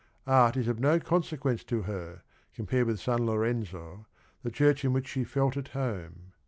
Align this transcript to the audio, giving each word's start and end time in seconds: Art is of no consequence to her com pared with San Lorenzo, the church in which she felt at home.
Art 0.25 0.57
is 0.57 0.67
of 0.67 0.79
no 0.79 0.99
consequence 0.99 1.63
to 1.65 1.83
her 1.83 2.23
com 2.57 2.65
pared 2.65 2.87
with 2.87 2.99
San 2.99 3.23
Lorenzo, 3.27 4.07
the 4.41 4.49
church 4.49 4.83
in 4.83 4.93
which 4.93 5.07
she 5.07 5.23
felt 5.23 5.55
at 5.57 5.67
home. 5.77 6.31